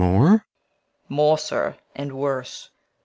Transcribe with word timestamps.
More, 1.13 1.37
sir, 1.37 1.77
and 1.95 2.13
worse. 2.17 2.69